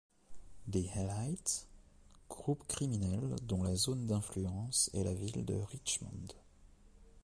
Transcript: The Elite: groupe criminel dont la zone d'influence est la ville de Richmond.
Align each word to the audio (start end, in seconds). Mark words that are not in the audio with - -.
The 0.67 0.87
Elite: 0.95 1.67
groupe 2.27 2.65
criminel 2.67 3.35
dont 3.43 3.61
la 3.61 3.75
zone 3.75 4.07
d'influence 4.07 4.89
est 4.95 5.03
la 5.03 5.13
ville 5.13 5.45
de 5.45 5.53
Richmond. 5.53 6.27